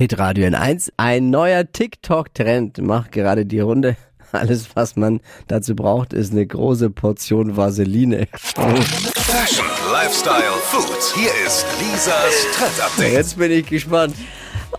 [0.00, 0.92] Hitradio N1.
[0.96, 3.98] Ein neuer TikTok-Trend macht gerade die Runde.
[4.32, 8.26] Alles, was man dazu braucht, ist eine große Portion Vaseline.
[8.32, 10.86] Fashion, Lifestyle, Food.
[11.14, 13.12] Hier ist Lisas Trend Update.
[13.12, 14.14] Jetzt bin ich gespannt.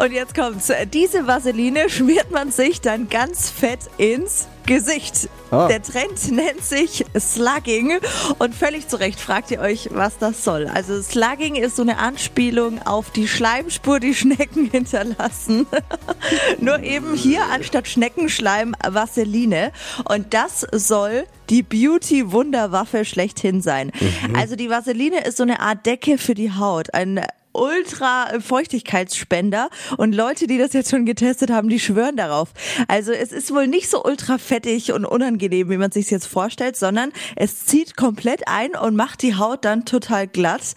[0.00, 0.72] Und jetzt kommt's.
[0.94, 5.28] Diese Vaseline schmiert man sich dann ganz fett ins Gesicht.
[5.50, 5.68] Ah.
[5.68, 7.98] Der Trend nennt sich Slugging
[8.38, 10.68] und völlig zu Recht fragt ihr euch, was das soll.
[10.68, 15.66] Also Slugging ist so eine Anspielung auf die Schleimspur, die Schnecken hinterlassen.
[16.60, 19.70] Nur eben hier anstatt Schneckenschleim Vaseline.
[20.08, 23.92] Und das soll die Beauty-Wunderwaffe schlechthin sein.
[24.34, 26.94] Also die Vaseline ist so eine Art Decke für die Haut.
[26.94, 27.20] Ein
[27.52, 32.50] ultra Feuchtigkeitsspender und Leute, die das jetzt schon getestet haben, die schwören darauf.
[32.88, 36.76] Also es ist wohl nicht so ultra fettig und unangenehm, wie man sich jetzt vorstellt,
[36.76, 40.74] sondern es zieht komplett ein und macht die Haut dann total glatt.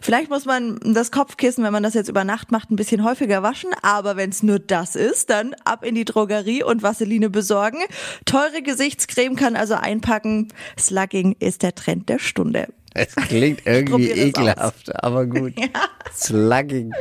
[0.00, 3.42] Vielleicht muss man das Kopfkissen, wenn man das jetzt über Nacht macht, ein bisschen häufiger
[3.42, 7.78] waschen, aber wenn es nur das ist, dann ab in die Drogerie und Vaseline besorgen.
[8.24, 10.48] Teure Gesichtscreme kann also einpacken.
[10.78, 12.68] Slugging ist der Trend der Stunde.
[12.94, 15.54] Es klingt irgendwie ekelhaft, aber gut.
[16.14, 16.92] Slugging.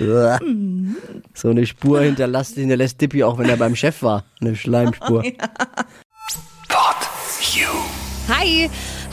[0.00, 0.40] Uah.
[1.34, 4.24] So eine Spur hinterlässt, hinterlässt Dippy auch, wenn er beim Chef war.
[4.40, 5.22] Eine Schleimspur.
[6.68, 6.96] Pod
[7.54, 7.68] You.
[8.28, 8.68] Hi!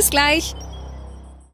[0.00, 0.54] Bis gleich.